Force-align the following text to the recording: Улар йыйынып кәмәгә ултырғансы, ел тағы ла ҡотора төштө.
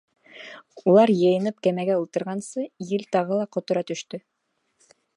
Улар 0.93 1.11
йыйынып 1.15 1.59
кәмәгә 1.69 1.99
ултырғансы, 2.05 2.67
ел 2.95 3.07
тағы 3.17 3.41
ла 3.43 3.49
ҡотора 3.59 3.89
төштө. 3.93 4.23